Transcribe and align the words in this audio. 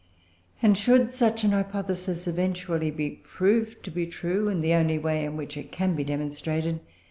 And 0.63 0.75
should 0.75 1.11
such 1.11 1.43
an 1.43 1.51
hypothesis 1.51 2.27
eventually 2.27 2.89
be 2.89 3.11
proved 3.17 3.83
to 3.83 3.91
be 3.91 4.07
true, 4.07 4.47
in 4.49 4.61
the 4.61 4.73
only 4.73 4.97
way 4.97 5.23
in 5.23 5.37
which 5.37 5.55
it 5.57 5.71
can 5.71 5.95
be 5.95 6.03
demonstrated, 6.03 6.77
viz. 6.79 6.83